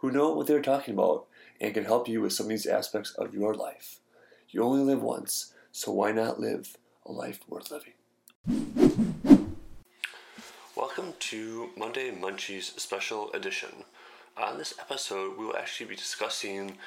[0.00, 1.26] who know what they're talking about
[1.60, 4.00] and can help you with some of these aspects of your life.
[4.48, 7.92] You only live once, so why not live a life worth living?
[10.74, 13.84] Welcome to Monday Munchies Special Edition.
[14.38, 16.78] On this episode, we will actually be discussing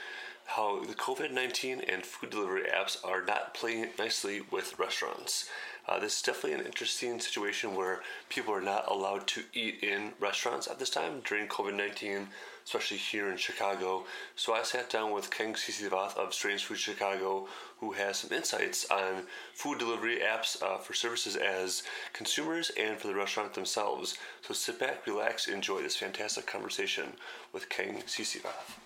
[0.45, 5.50] how the COVID 19 and food delivery apps are not playing nicely with restaurants.
[5.88, 10.14] Uh, this is definitely an interesting situation where people are not allowed to eat in
[10.20, 12.27] restaurants at this time during COVID 19,
[12.66, 14.06] especially here in Chicago.
[14.36, 17.47] So I sat down with Ken Sisivath of Strange Food Chicago,
[17.80, 21.83] who has some insights on food delivery apps uh, for services as
[22.14, 24.17] consumers and for the restaurant themselves.
[24.42, 27.14] So sit back, relax, enjoy this fantastic conversation
[27.52, 28.77] with Ken Sisivath.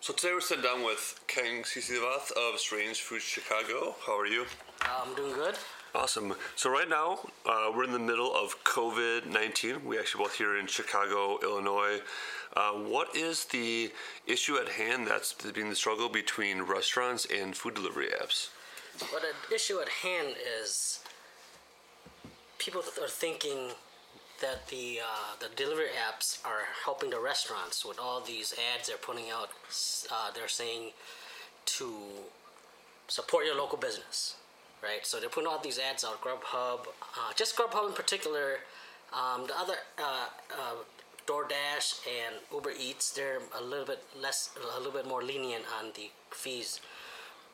[0.00, 3.94] So today we're sitting down with Ken Sisivath of Strange Food Chicago.
[4.06, 4.44] How are you?
[4.82, 5.54] I'm doing good.
[5.94, 6.34] Awesome.
[6.56, 9.84] So right now uh, we're in the middle of COVID nineteen.
[9.84, 12.00] We actually both here in Chicago, Illinois.
[12.56, 13.92] Uh, what is the
[14.26, 18.48] issue at hand that's being the struggle between restaurants and food delivery apps?
[19.12, 21.00] Well, the issue at hand is
[22.58, 23.70] people are thinking
[24.40, 28.96] that the uh, the delivery apps are helping the restaurants with all these ads they're
[28.96, 29.50] putting out.
[30.10, 30.90] Uh, they're saying
[31.66, 31.94] to
[33.06, 34.36] support your local business,
[34.84, 35.04] right?
[35.06, 36.20] So they're putting all these ads out.
[36.20, 38.58] Grubhub, uh, just Grubhub in particular.
[39.12, 40.74] Um, the other uh, uh,
[41.26, 45.92] DoorDash and Uber Eats, they're a little bit less, a little bit more lenient on
[45.94, 46.80] the fees.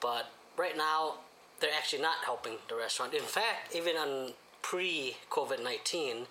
[0.01, 1.15] But right now,
[1.61, 3.15] they're actually not helping the restaurant.
[3.15, 4.33] In fact, even on
[4.63, 6.27] pre COVID 19,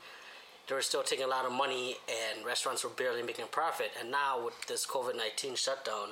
[0.68, 3.92] they were still taking a lot of money and restaurants were barely making a profit.
[4.00, 6.10] And now with this COVID 19 shutdown,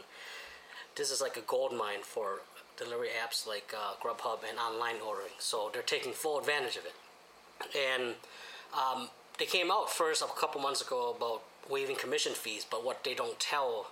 [0.98, 2.42] this is like a gold mine for
[2.78, 5.34] delivery apps like uh, Grubhub and online ordering.
[5.40, 6.96] So they're taking full advantage of it.
[7.76, 8.16] And
[8.74, 9.10] um,
[9.40, 13.14] they came out first a couple months ago about waiving commission fees, but what they
[13.14, 13.88] don't tell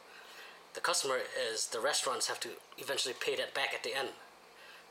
[0.73, 1.17] the customer
[1.51, 4.09] is the restaurants have to eventually pay that back at the end.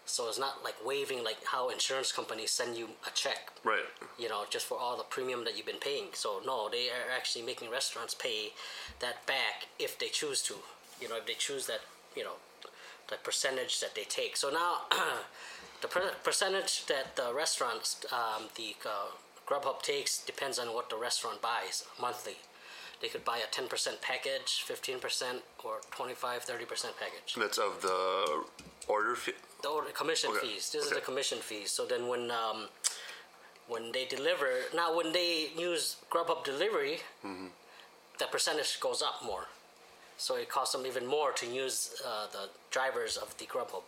[0.07, 3.53] So it's not like waiving like how insurance companies send you a check.
[3.65, 3.85] Right.
[4.19, 6.07] You know, just for all the premium that you've been paying.
[6.13, 8.53] So no, they are actually making restaurants pay
[9.01, 10.55] that back if they choose to.
[11.01, 11.81] You know, if they choose that,
[12.17, 12.37] you know,
[13.09, 14.37] the percentage that they take.
[14.37, 14.83] So now,
[15.83, 19.07] the per- percentage that the restaurants, um, the uh,
[19.47, 22.37] Grubhub takes depends on what the restaurant buys monthly.
[23.03, 23.69] They could buy a 10%
[24.01, 27.35] package, 15%, or 25, 30% package.
[27.37, 28.45] That's of the
[28.89, 29.33] order fee?
[29.63, 30.47] The order, commission Okay.
[30.47, 30.71] fees.
[30.71, 30.95] This Okay.
[30.97, 31.71] is the commission fees.
[31.71, 32.69] So then when um,
[33.69, 37.49] when they deliver, now when they use Grubhub delivery, Mm-hmm.
[38.19, 39.47] the percentage goes up more.
[40.25, 43.83] So it costs them even more to use uh, the drivers of the Grubhub.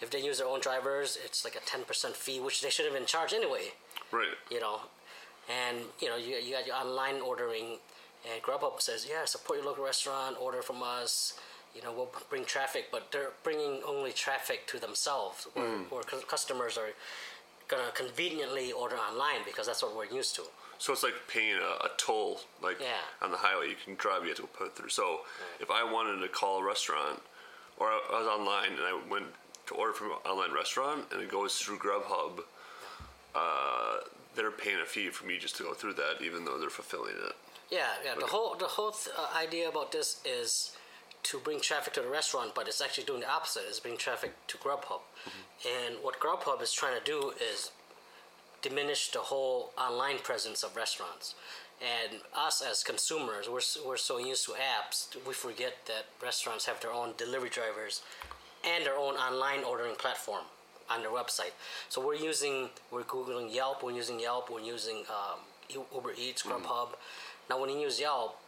[0.00, 2.94] If they use their own drivers, it's like a 10% fee, which they should have
[2.94, 3.72] been charged anyway
[4.12, 4.28] Right.
[4.48, 4.82] you know,
[5.50, 7.78] and you know you, you got your online ordering,
[8.32, 11.36] and Grubhub says, yeah, support your local restaurant, order from us.
[11.74, 16.20] You know, we'll bring traffic, but they're bringing only traffic to themselves, where, where cu-
[16.34, 16.90] customers are
[17.66, 20.42] gonna conveniently order online because that's what we're used to.
[20.82, 22.96] So it's like paying a, a toll, like Yeah.
[23.24, 23.68] on the highway.
[23.68, 24.88] You can drive, you have to put through.
[24.88, 25.20] So
[25.60, 27.22] if I wanted to call a restaurant,
[27.76, 29.26] or I was online and I went
[29.68, 32.40] to order from an online restaurant, and it goes through Grubhub,
[33.32, 33.98] uh,
[34.34, 37.14] they're paying a fee for me just to go through that, even though they're fulfilling
[37.14, 37.36] it.
[37.70, 38.14] Yeah, yeah.
[38.18, 40.76] The whole the whole th- uh, idea about this is
[41.22, 43.62] to bring traffic to the restaurant, but it's actually doing the opposite.
[43.68, 45.02] It's bringing traffic to Grubhub,
[45.64, 47.70] and what Grubhub is trying to do is
[48.62, 51.34] diminish the whole online presence of restaurants.
[51.80, 56.80] And us as consumers, we're, we're so used to apps, we forget that restaurants have
[56.80, 58.02] their own delivery drivers
[58.64, 60.44] and their own online ordering platform
[60.88, 61.52] on their website.
[61.88, 65.40] So we're using, we're Googling Yelp, we're using Yelp, we're using um,
[65.94, 66.90] Uber Eats, Grubhub.
[67.50, 68.38] Now, when you use Yelp,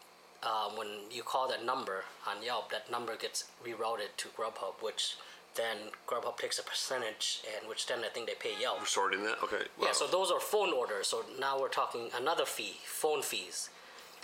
[0.44, 5.16] um, when you call that number on Yelp, that number gets rerouted to Grubhub, which
[5.56, 5.76] then
[6.08, 8.80] Grubhub takes a percentage, and which then I think they pay Yelp.
[8.80, 9.36] We're sorting that.
[9.42, 9.64] Okay.
[9.80, 11.08] Yeah, so those are phone orders.
[11.08, 13.70] So now we're talking another fee, phone fees.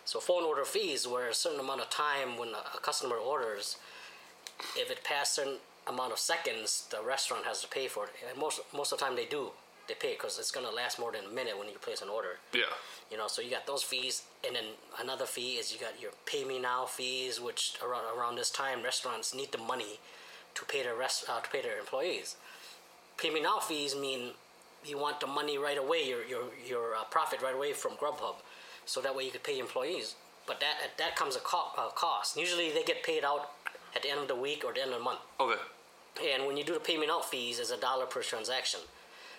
[0.04, 3.76] So phone order fees, where a certain amount of time when a, a customer orders,
[4.76, 8.10] if it passed certain amount of seconds, the restaurant has to pay for it.
[8.28, 9.50] And most most of the time they do.
[9.88, 12.38] they pay because it's gonna last more than a minute when you place an order.
[12.52, 12.72] Yeah.
[13.10, 14.64] You know, so you got those fees, and then
[15.00, 18.82] another fee is you got your pay me now fees, which around around this time
[18.82, 19.98] restaurants need the money
[20.54, 22.36] to pay their rest uh, to pay their employees.
[23.16, 24.30] Payment me now fees mean
[24.84, 28.36] you want the money right away, your your your uh, profit right away from Grubhub,
[28.86, 30.14] so that way you could pay employees.
[30.46, 32.36] But that that comes a co- uh, cost.
[32.36, 33.50] Usually they get paid out
[33.94, 35.20] at the end of the week or the end of the month.
[35.38, 35.60] Okay.
[36.32, 38.80] And when you do the payment out fees, it's a dollar per transaction.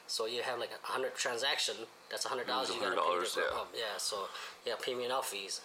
[0.08, 1.76] So you have like a hundred transaction.
[2.10, 2.70] That's a hundred dollars.
[2.70, 3.44] You gotta pay $100, yeah.
[3.44, 3.66] Grubhub.
[3.74, 3.98] Yeah.
[3.98, 4.28] So
[4.66, 5.62] yeah, payment out fees,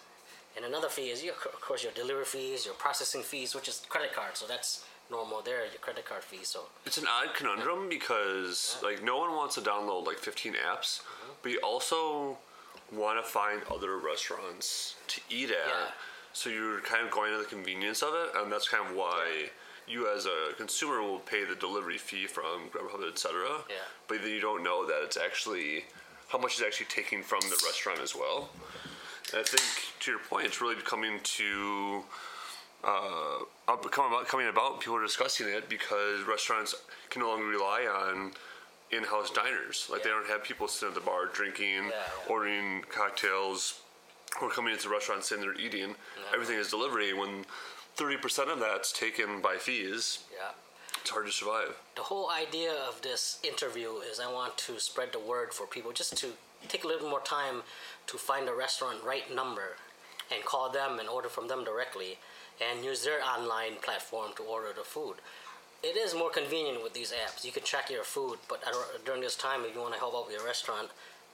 [0.56, 3.82] and another fee is your, of course your delivery fees, your processing fees, which is
[3.88, 4.36] credit card.
[4.36, 5.64] So that's normal there.
[5.64, 6.44] Your credit card fee.
[6.44, 11.00] So It's an odd conundrum because like no one wants to download like 15 apps,
[11.00, 11.32] mm-hmm.
[11.42, 12.38] but you also
[12.92, 15.56] want to find other restaurants to eat at.
[15.68, 15.90] Yeah.
[16.32, 19.50] So you're kind of going to the convenience of it, and that's kind of why
[19.88, 23.46] you as a consumer will pay the delivery fee from Grubhub, etc.
[23.68, 23.76] Yeah.
[24.08, 25.84] But then you don't know that it's actually
[26.28, 28.50] how much is actually taking from the restaurant as well.
[29.32, 29.62] And I think
[30.00, 32.02] to your point, it's really coming to
[32.86, 34.80] uh, up, coming about, coming about.
[34.80, 36.74] People are discussing it because restaurants
[37.10, 38.32] can no longer rely on
[38.92, 39.88] in-house diners.
[39.90, 42.32] Like they don't have people sitting at the bar drinking, Yeah, yeah.
[42.32, 43.80] ordering cocktails,
[44.40, 45.94] or coming into the restaurant they're eating.
[46.32, 47.12] Everything is delivery.
[47.12, 47.44] When
[47.96, 50.50] thirty percent of that's taken by fees, yeah.
[51.00, 51.74] it's hard to survive.
[51.96, 55.90] the whole idea of this interview is I want to spread the word for people
[55.92, 56.28] just to
[56.68, 57.62] take a little more time
[58.06, 59.76] to find the restaurant right number
[60.32, 62.18] and call them and order from them directly
[62.60, 65.16] and use their online platform to order the food.
[65.82, 67.44] It is more convenient with these apps.
[67.44, 68.64] You can track your food, but
[69.04, 70.88] during this time, if you want to help out with your restaurant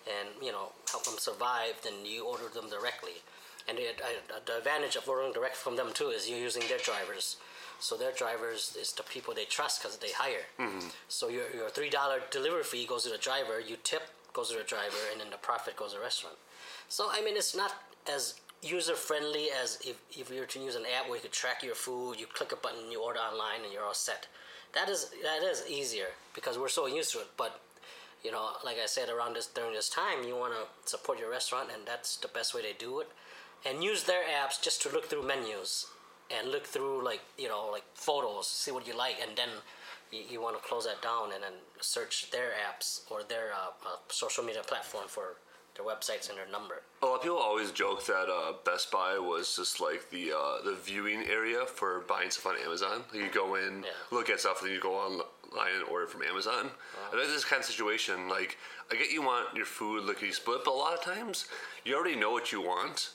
[0.06, 3.22] and you know help them survive, then you order them directly.
[3.68, 6.78] And the, uh, the advantage of ordering direct from them too is you're using their
[6.78, 7.36] drivers.
[7.78, 10.46] So their drivers is the people they trust because they hire.
[11.08, 14.02] So your, your three dollar delivery fee goes to the driver, you tip
[14.32, 16.36] goes to the driver, and then the profit goes to the restaurant.
[16.88, 17.72] So I mean, it's not
[18.12, 21.32] as user friendly as if, if you were to use an app where you could
[21.32, 24.28] track your food, you click a button, you order online, and you're all set.
[24.74, 27.28] That is that is easier because we're so used to it.
[27.36, 27.60] But
[28.24, 31.30] you know, like I said, around this during this time, you want to support your
[31.30, 33.08] restaurant, and that's the best way to do it.
[33.66, 35.86] And use their apps just to look through menus
[36.30, 39.50] and look through like you know like photos, see what you like, and then
[40.10, 43.70] you, you want to close that down and then search their apps or their uh,
[43.86, 45.36] uh, social media platform for
[45.76, 46.82] their websites and their number.
[47.02, 50.62] A lot of people always joke that uh, Best Buy was just like the uh,
[50.64, 53.04] the viewing area for buying stuff on Amazon.
[53.12, 53.90] You go in, Yeah.
[54.10, 56.70] look at stuff, and then you go online and order from Amazon.
[57.12, 58.28] I that's this kind of situation.
[58.28, 58.58] Like,
[58.90, 61.46] I get you want your food lickety split, but a lot of times
[61.84, 63.10] you already know what you want,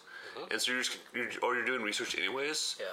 [0.51, 2.77] and so you're just you're, or you're doing research anyways.
[2.79, 2.85] Yeah.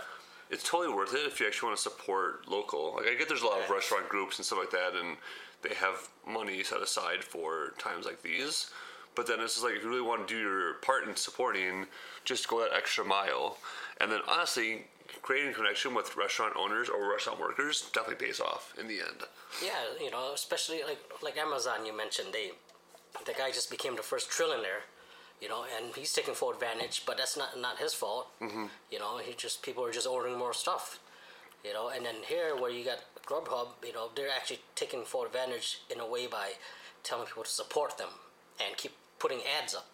[0.51, 2.95] It's totally worth it if you actually want to support local.
[2.97, 5.17] Like I get there's a lot of restaurant groups and stuff like that, and
[5.63, 8.71] they have money set aside for times like these.
[9.15, 11.87] But then it's just like if you really want to do your part in supporting,
[12.25, 13.59] just go that extra mile.
[14.01, 14.87] And then honestly,
[15.23, 19.23] creating a connection with restaurant owners or restaurant workers definitely pays off in the end.
[19.65, 22.53] Yeah, you know, especially like like Amazon you mentioned, they
[23.25, 24.83] the guy just became the first trillionaire,
[25.41, 28.29] you know, and he's taking full advantage, but that's not not his fault.
[28.41, 28.67] Mm-hmm.
[28.91, 30.99] You know, he just people are just ordering more stuff,
[31.65, 35.25] you know, and then here where you got Grubhub, you know, they're actually taking full
[35.25, 36.53] advantage in a way by
[37.03, 38.09] telling people to support them
[38.65, 38.93] and keep
[39.25, 39.87] putting ads up.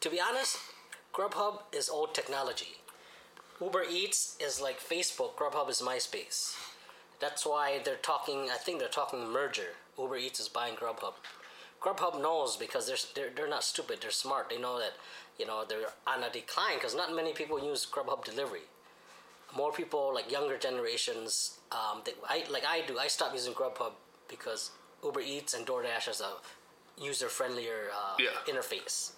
[0.00, 0.56] To be honest,
[1.12, 2.76] Grubhub is old technology.
[3.60, 5.34] Uber Eats is like Facebook.
[5.36, 6.56] Grubhub is MySpace.
[7.20, 8.48] That's why they're talking.
[8.50, 9.76] I think they're talking merger.
[9.98, 11.12] Uber Eats is buying Grubhub.
[11.82, 13.98] Grubhub knows because they're they're, they're not stupid.
[14.00, 14.48] They're smart.
[14.48, 14.94] They know that
[15.38, 18.66] you know they're on a decline because not many people use Grubhub delivery.
[19.54, 21.58] More people like younger generations.
[21.72, 22.98] Um, they, I like I do.
[22.98, 23.92] I stopped using Grubhub
[24.28, 24.70] because
[25.04, 26.32] Uber Eats and DoorDash has a
[27.00, 28.30] user friendlier uh, Yeah.
[28.46, 29.12] interface,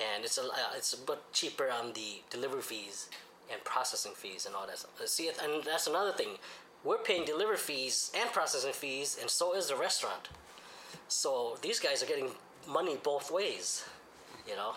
[0.00, 3.08] and it's a uh, it's a bit cheaper on the delivery fees
[3.50, 4.78] and processing fees and all that.
[4.78, 5.06] stuff.
[5.06, 6.38] See, and that's another thing.
[6.84, 10.28] We're paying delivery fees and processing fees, and so is the restaurant.
[11.08, 12.30] So these guys are getting
[12.68, 13.84] money both ways.
[14.48, 14.72] You know,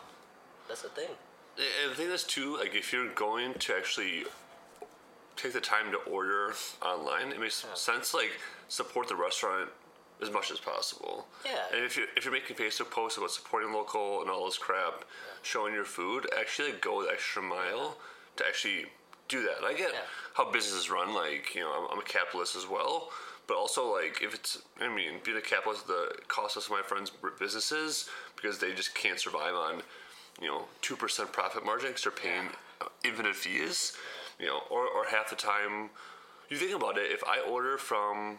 [0.67, 1.09] that's the thing.
[1.57, 4.23] And the thing is too, like if you're going to actually
[5.35, 8.13] take the time to order online, it makes sense.
[8.13, 8.31] Like
[8.67, 9.69] support the restaurant
[10.21, 11.27] as much as possible.
[11.45, 11.57] Yeah.
[11.73, 15.05] And if you if you're making Facebook posts about supporting local and all this crap,
[15.41, 17.97] showing your food, actually like, go the extra mile
[18.37, 18.85] to actually
[19.27, 19.63] do that.
[19.63, 19.99] I get Yeah.
[20.33, 21.13] how businesses run.
[21.13, 23.09] Like you know, I'm, I'm a capitalist as well.
[23.47, 26.83] But also, like, if it's, I mean, being a capitalist, the cost of some of
[26.83, 29.81] my friends' businesses because they just can't survive on,
[30.39, 32.49] you know, two percent profit margin because they're paying
[32.79, 33.97] uh infinite fees,
[34.39, 35.89] you know, or, or half the time.
[36.49, 37.11] You think about it.
[37.11, 38.37] If I order from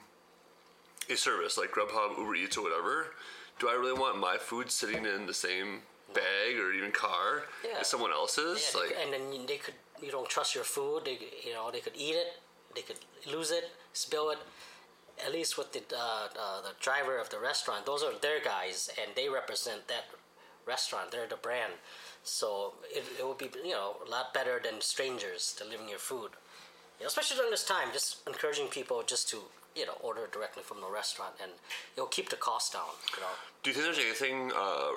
[1.11, 3.13] a service like Grubhub, Uber Eats, or whatever,
[3.59, 5.81] do I really want my food sitting in the same
[6.15, 7.79] bag or even car Yeah.
[7.81, 8.71] as someone else's?
[8.75, 11.05] Yeah, like, and then they could you don't trust your food.
[11.05, 12.41] They you know they could eat it,
[12.75, 12.97] they could
[13.31, 14.39] lose it, spill it.
[15.25, 18.89] At least with the uh, uh, the driver of the restaurant, those are their guys,
[19.01, 20.05] and they represent that
[20.67, 21.11] restaurant.
[21.11, 21.75] They're the brand,
[22.23, 26.31] so it, it would be you know a lot better than strangers delivering your food.
[27.01, 29.39] You know, especially during this time, just encouraging people just to
[29.75, 31.51] you know order directly from the restaurant, and
[31.97, 32.93] it'll keep the cost down.
[33.17, 33.29] You know.
[33.63, 34.91] do you think there's anything uh,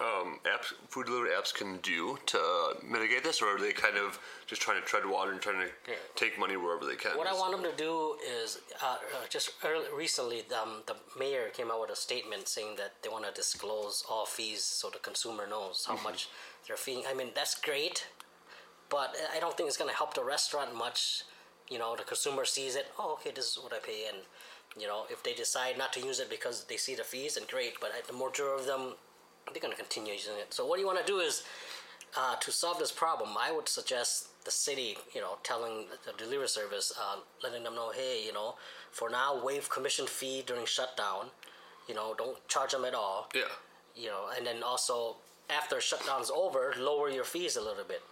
[0.00, 2.40] um, apps, food delivery apps can do to
[2.82, 5.68] mitigate this, or are they kind of just trying to tread water and trying to
[5.86, 5.96] Yeah.
[6.16, 7.18] take money wherever they can?
[7.18, 11.50] What I want them to do is uh, uh, just early, recently, um, the mayor
[11.50, 15.00] came out with a statement saying that they want to disclose all fees so the
[15.00, 16.28] consumer knows how much
[16.66, 17.04] they're feeing.
[17.06, 18.06] I mean, that's great,
[18.88, 21.24] but I don't think it's going to help the restaurant much.
[21.72, 22.86] You know, the consumer sees it.
[22.98, 24.18] Oh, okay, this is what I pay, and
[24.78, 27.46] you know, if they decide not to use it because they see the fees, and
[27.48, 27.74] great.
[27.80, 28.94] But the majority of them,
[29.52, 30.52] they're going to continue using it.
[30.52, 31.44] So what you want to do is
[32.16, 36.48] uh, to solve this problem, I would suggest the city, you know, telling the delivery
[36.48, 38.56] service, uh, letting them know, hey, you know,
[38.90, 41.26] for now, waive commission fee during shutdown.
[41.88, 43.28] You know, don't charge them at all.
[43.34, 43.42] Yeah.
[43.96, 45.16] You know, and then also
[45.50, 48.02] after shutdown's over, lower your fees a little bit,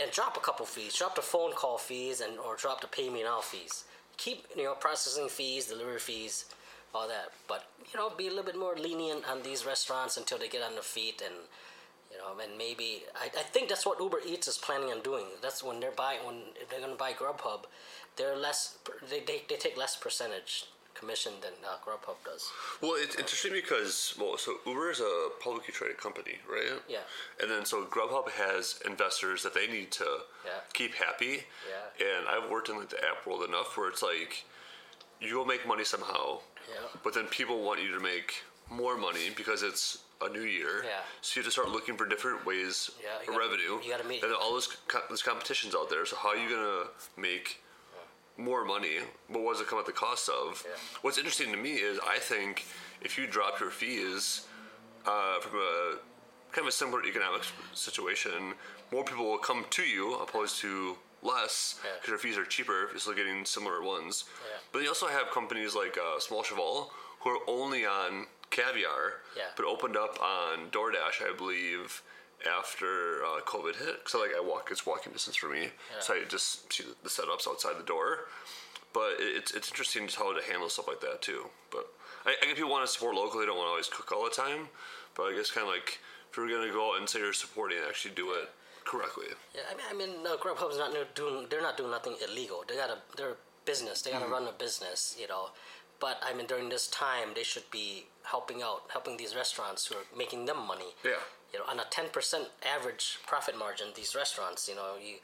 [0.00, 0.96] and drop a couple fees.
[0.96, 3.84] Drop the phone call fees and or drop the pay me now fees.
[4.16, 6.46] Keep you know processing fees, delivery fees,
[6.94, 7.32] all that.
[7.46, 10.62] But you know, be a little bit more lenient on these restaurants until they get
[10.62, 11.34] on their feet and
[12.10, 15.24] you know, and maybe I, I think that's what Uber Eats is planning on doing.
[15.42, 16.36] That's when they're buying when
[16.70, 17.64] they're to buy Grubhub,
[18.16, 18.78] they're less
[19.10, 20.66] they, they, they take less percentage
[20.98, 22.50] commission than uh, Grubhub does.
[22.80, 26.80] Well, it's interesting because well, so Uber is a publicly traded company, right?
[26.88, 26.98] Yeah.
[27.40, 30.06] And then so Grubhub has investors that they need to
[30.44, 30.52] Yeah.
[30.72, 31.44] keep happy.
[31.68, 32.06] Yeah.
[32.06, 34.44] And I've worked in like the app world enough where it's like
[35.20, 36.40] you'll make money somehow.
[36.68, 36.80] Yeah.
[37.04, 40.82] But then people want you to make more money because it's a new year.
[40.84, 40.98] Yeah.
[41.22, 43.80] So you have to start looking for different ways Yeah, of gotta- revenue.
[43.82, 46.04] you gotta meet- And then all this co- this competition's out there.
[46.06, 47.62] So how are you gonna make
[48.38, 50.64] more money, but what does it come at the cost of?
[50.66, 50.74] Yeah.
[51.02, 52.64] What's interesting to me is I think
[53.02, 54.46] if you drop your fees
[55.06, 55.96] uh, from a
[56.52, 57.42] kind of a similar economic
[57.74, 58.54] situation,
[58.92, 61.90] more people will come to you opposed to less Yeah.
[61.96, 64.24] because your fees are cheaper if you're still getting similar ones.
[64.48, 64.58] Yeah.
[64.72, 69.42] But you also have companies like uh, Small Cheval who are only on caviar, Yeah.
[69.56, 72.02] but opened up on DoorDash, I believe,
[72.46, 74.00] after uh, COVID hit.
[74.06, 75.68] So like I walk, it's walking distance for me,
[76.00, 78.28] so I just see the, setups outside the door.
[78.92, 81.46] But it, it's it's interesting just how to handle stuff like that too.
[81.70, 81.88] But
[82.24, 84.24] I, I guess people want to support locally; they don't want to always cook all
[84.24, 84.68] the time.
[85.16, 85.98] But I guess kind of like
[86.30, 88.50] if you're gonna go out and say you're supporting, actually do it
[88.84, 89.26] correctly.
[89.54, 91.46] Yeah, I mean, I mean, no, Grubhub's not doing.
[91.50, 92.64] They're not doing nothing illegal.
[92.66, 94.02] They got a they're a business.
[94.02, 95.50] They got to run a business, you know.
[96.00, 99.96] But I mean, during this time, they should be helping out, helping these restaurants who
[99.96, 100.94] are making them money.
[101.04, 101.22] Yeah.
[101.52, 105.16] You know, on a ten percent average profit margin, these restaurants, you know, you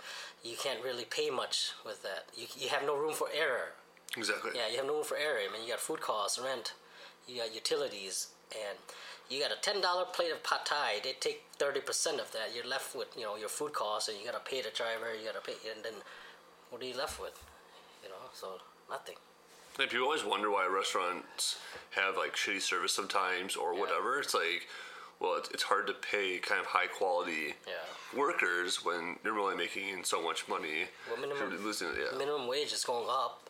[0.43, 2.27] you can't really pay much with that.
[2.37, 3.73] You you have no room for error.
[4.17, 4.53] Exactly.
[4.55, 5.39] Yeah, you have no room for error.
[5.47, 6.75] I mean, you got food costs, rent,
[7.27, 8.79] you got utilities, and
[9.29, 11.01] you got a ten dollar plate of pad thai.
[11.03, 12.55] They take thirty percent of that.
[12.55, 15.15] You're left with you know your food costs, and you got to pay the driver.
[15.15, 15.95] You got to pay, and then
[16.71, 17.37] what are you left with?
[18.03, 19.17] You know, so nothing.
[19.79, 21.59] And people always wonder why restaurants
[21.91, 24.21] have like shitty service sometimes or whatever.
[24.21, 24.69] It's like,
[25.21, 28.19] well, it's, it's hard to pay kind of high quality Yeah.
[28.19, 30.87] workers when you're really making so much money.
[31.11, 32.17] Well, minimum- losing yeah.
[32.17, 33.49] Minimum wage is going up,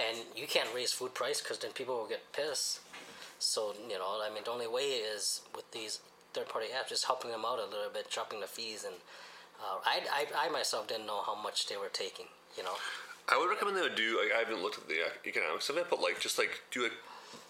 [0.00, 2.80] and you can't raise food price because then people will get pissed.
[3.38, 6.00] So you know, I mean, the only way is with these
[6.32, 8.94] third-party apps, just helping them out a little bit, dropping the fees, and
[9.60, 12.26] uh, I, I, I myself didn't know how much they were taking.
[12.56, 12.74] You know.
[13.28, 14.18] I would recommend they would do.
[14.20, 16.92] Like, I haven't looked at the economics of it, but like just like do like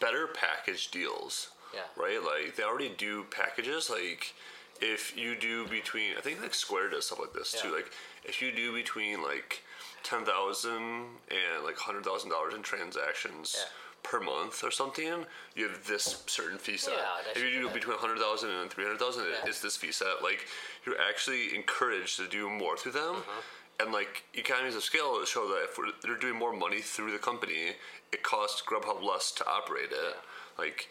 [0.01, 1.49] better package deals.
[1.75, 1.81] Yeah.
[1.97, 2.21] Right.
[2.23, 3.91] Like they already do packages.
[3.91, 4.35] Like
[4.81, 7.69] if you do between, I think like Square does stuff like this too.
[7.69, 7.75] Yeah.
[7.75, 7.93] Like
[8.25, 9.63] if you do between like
[10.03, 10.83] ten thousand
[11.31, 13.57] and like hundred thousand dollars in transactions.
[13.59, 13.67] Yeah.
[14.05, 15.25] Per month or something,
[15.55, 16.95] you have this certain fee set.
[16.95, 19.37] Yeah, if you do between 100,000 and 300,000, Yeah.
[19.47, 20.25] it's this fee set.
[20.25, 20.49] Like,
[20.85, 23.15] you're actually encouraged to do more through them.
[23.15, 23.41] Uh-huh.
[23.79, 27.19] And like economies of scale show that if we're, they're doing more money through the
[27.19, 27.77] company,
[28.13, 30.17] it costs Grubhub less to operate it.
[30.59, 30.89] Like,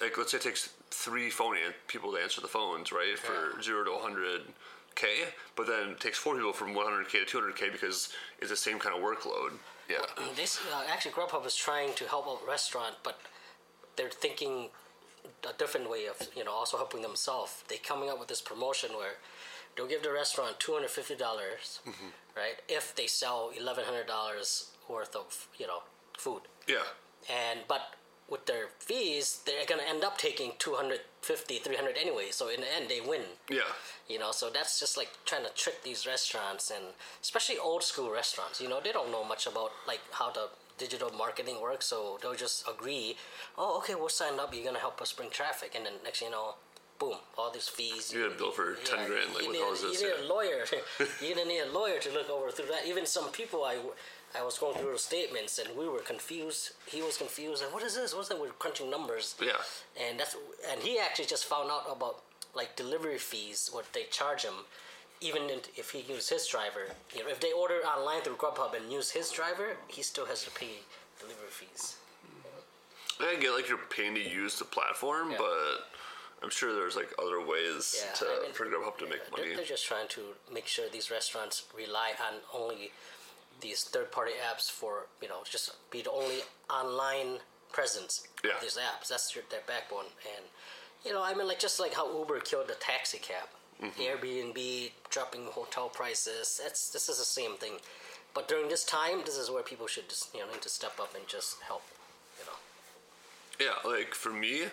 [0.00, 3.60] like let's say it takes three phone an- people to answer the phones, right, for
[3.62, 5.04] zero to 100k,
[5.56, 8.94] but then it takes four people from 100k to 200k because it's the same kind
[8.96, 9.52] of workload.
[9.88, 9.98] Yeah.
[10.36, 13.20] This uh, actually Grubhub is trying to help a restaurant, but
[13.96, 14.68] they're thinking
[15.48, 17.62] a different way of you know also helping themselves.
[17.68, 19.14] They coming up with this promotion where
[19.76, 21.80] they'll give the restaurant two hundred fifty dollars,
[22.36, 25.82] right, if they sell eleven hundred dollars worth of you know
[26.16, 26.76] food, Yeah.
[27.30, 27.94] and but
[28.78, 32.30] fees, they're gonna end up taking 250, 300 anyway.
[32.30, 33.22] So in the end, they win.
[33.50, 33.60] Yeah.
[34.08, 36.84] You know, so that's just like trying to trick these restaurants and
[37.20, 38.60] especially old school restaurants.
[38.60, 40.48] You know, they don't know much about like how the
[40.78, 43.16] digital marketing works, so they'll just agree,
[43.56, 44.54] oh, okay, we'll sign up.
[44.54, 46.54] You're gonna help us bring traffic, and then next thing you know,
[47.02, 48.12] boom, all these fees.
[48.12, 50.00] You get a bill for 10 grand, like, what need, the hell is this?
[50.00, 50.26] You need Yeah.
[50.26, 50.64] a lawyer.
[51.20, 52.86] you didn't need a lawyer to look over through that.
[52.86, 53.76] Even some people, I,
[54.38, 56.72] I was going through the statements, and we were confused.
[56.86, 57.62] He was confused.
[57.62, 58.14] Like, what is this?
[58.14, 58.40] What's that?
[58.40, 59.34] We're crunching numbers.
[59.42, 59.52] Yeah.
[60.00, 60.36] And that's
[60.70, 62.22] and he actually just found out about
[62.54, 64.54] like delivery fees, what they charge him,
[65.20, 65.42] even
[65.76, 66.84] if he uses his driver.
[67.16, 70.44] You know, if they order online through Grubhub and use his driver, he still has
[70.44, 70.74] to pay
[71.18, 71.96] delivery fees.
[73.20, 75.38] I get like you're paying to use the platform, Yeah.
[75.38, 75.91] but
[76.42, 79.54] I'm sure there's like other ways Yeah, to I mean, for Grubhub to make money.
[79.54, 80.20] they're just trying to
[80.52, 82.90] make sure these restaurants rely on only
[83.60, 87.38] these third-party apps for you know just be the only online
[87.72, 88.56] presence Yeah.
[88.56, 89.08] of these apps.
[89.08, 90.06] That's your, their backbone,
[90.36, 90.44] and
[91.04, 93.48] you know I mean like just like how Uber killed the taxi cab,
[93.82, 94.00] Mm-hmm.
[94.00, 96.60] Airbnb dropping hotel prices.
[96.62, 97.74] That's this is the same thing.
[98.34, 100.98] But during this time, this is where people should just you know need to step
[101.00, 101.82] up and just help.
[102.38, 102.58] You know.
[103.66, 104.64] Yeah, like for me,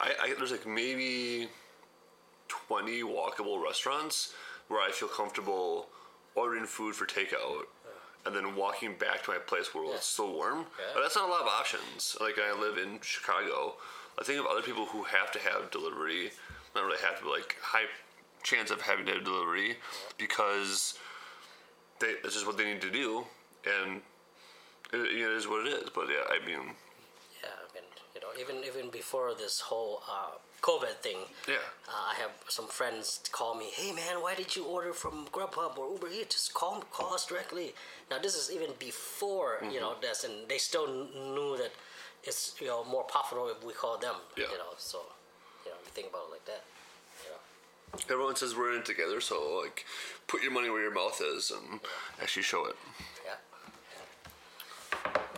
[0.00, 1.48] I, I there's like maybe
[2.48, 4.34] twenty walkable restaurants
[4.68, 5.86] where I feel comfortable
[6.34, 7.64] ordering food for takeout
[8.26, 9.94] and then walking back to my place where Yeah.
[9.96, 10.60] it's still warm.
[10.78, 10.84] Yeah.
[10.94, 12.16] But that's not a lot of options.
[12.20, 13.74] Like I live in Chicago.
[14.18, 16.30] I think of other people who have to have delivery,
[16.74, 17.84] not really have to, but like high
[18.42, 19.76] chance of having to have delivery
[20.18, 20.94] because
[22.00, 23.24] they that's just what they need to do,
[23.66, 24.00] and
[24.92, 25.90] it, it is what it is.
[25.94, 26.74] But yeah, I mean,
[27.42, 27.84] Yeah, I mean,
[28.14, 31.56] you know, even even before this whole uh, COVID thing, Yeah.
[31.88, 35.76] uh, I have some friends call me, "Hey man, why did you order from Grubhub
[35.78, 36.34] or Uber Eats?
[36.36, 37.74] Just call call us directly."
[38.10, 40.00] Now this is even before you know Mm-hmm.
[40.08, 40.86] this, and they still
[41.36, 41.72] knew that
[42.24, 44.16] it's you know more profitable if we call them.
[44.36, 44.44] Yeah.
[44.52, 44.98] You know, so
[45.64, 46.62] you know, you think about it like that.
[47.24, 48.14] You know.
[48.14, 49.84] Everyone says we're in it together, so like,
[50.26, 51.80] put your money where your mouth is and
[52.20, 52.76] actually show it.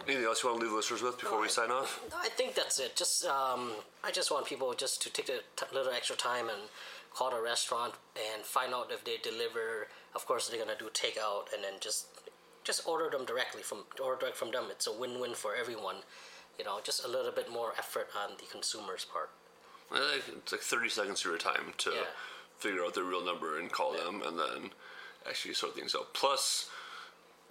[0.06, 0.12] Yeah.
[0.12, 2.00] Anything else you want to leave the listeners with before we sign off?
[2.10, 2.96] No, I think that's it.
[2.96, 3.72] Just um,
[4.04, 6.58] I just want people just to take a t- little extra time and
[7.14, 7.94] call the restaurant
[8.34, 9.88] and find out if they deliver.
[10.14, 12.06] Of course, they're gonna do takeout, and then just
[12.64, 14.64] just order them directly from order direct from them.
[14.70, 15.96] It's a win-win for everyone.
[16.58, 19.30] You know, just a little bit more effort on the consumer's part.
[19.92, 22.04] It's like 30 seconds of your time to Yeah.
[22.58, 24.70] figure out the real number and call them, and then
[25.28, 26.12] actually sort things out.
[26.14, 26.68] Plus,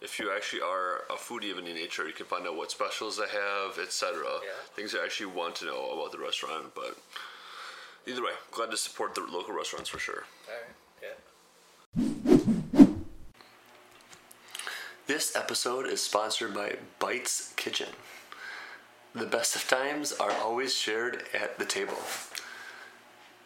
[0.01, 3.17] if you actually are a foodie of any nature, you can find out what specials
[3.17, 4.23] they have, etc.
[4.23, 4.49] Yeah.
[4.75, 6.73] Things you actually want to know about the restaurant.
[6.75, 6.97] But
[8.05, 10.25] either way, glad to support the local restaurants for sure.
[10.47, 10.65] All right.
[11.01, 12.86] Yeah.
[15.08, 17.89] This episode is sponsored by Bites Kitchen.
[19.13, 21.97] The best of times are always shared at the table.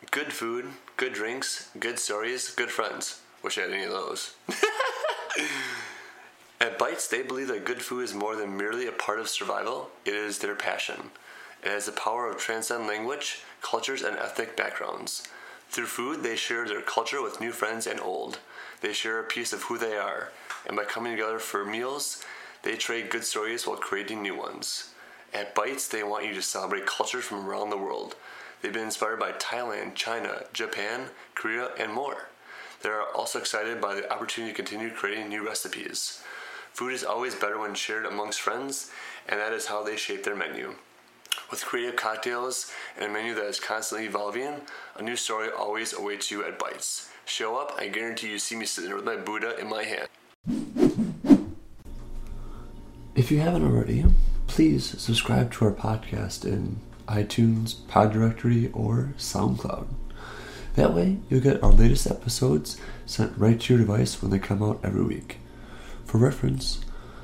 [0.09, 0.65] Good food,
[0.97, 3.21] good drinks, good stories, good friends.
[3.43, 4.33] Wish I had any of those.
[6.61, 9.91] At Bites, they believe that good food is more than merely a part of survival,
[10.03, 11.11] it is their passion.
[11.63, 15.25] It has the power of transcend language, cultures, and ethnic backgrounds.
[15.69, 18.39] Through food, they share their culture with new friends and old.
[18.81, 20.33] They share a piece of who they are,
[20.67, 22.25] and by coming together for meals,
[22.63, 24.93] they trade good stories while creating new ones.
[25.33, 28.15] At Bites, they want you to celebrate cultures from around the world.
[28.61, 32.27] They've been inspired by Thailand, China, Japan, Korea, and more.
[32.81, 36.21] They are also excited by the opportunity to continue creating new recipes.
[36.73, 38.89] Food is always better when shared amongst friends,
[39.27, 40.75] and that is how they shape their menu.
[41.51, 44.61] With creative cocktails and a menu that is constantly evolving,
[44.95, 47.09] a new story always awaits you at Bites.
[47.25, 50.07] Show up, I guarantee you see me sitting with my Buddha in my hand.
[53.15, 54.05] If you haven't already,
[54.47, 56.77] please subscribe to our podcast in
[57.07, 59.87] iTunes, Pod Directory, or SoundCloud.
[60.75, 64.63] That way, you'll get our latest episodes sent right to your device when they come
[64.63, 65.39] out every week.
[66.09, 66.79] For reference,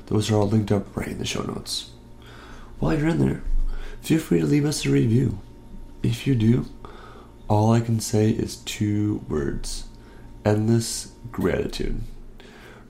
[0.06, 1.90] those are all linked up right in the show notes.
[2.78, 3.42] While you're in there,
[4.00, 5.40] feel free to leave us a review.
[6.04, 6.66] If you do,
[7.48, 9.88] all I can say is two words
[10.44, 12.00] endless gratitude.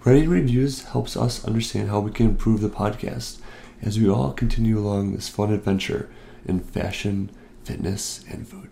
[0.04, 3.38] Writing reviews helps us understand how we can improve the podcast
[3.80, 6.10] as we all continue along this fun adventure
[6.44, 7.30] in fashion,
[7.64, 8.68] fitness, and food.